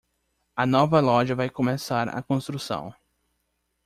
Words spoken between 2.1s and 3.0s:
construção.